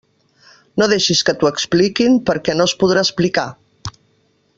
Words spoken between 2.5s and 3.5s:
no es podrà explicar!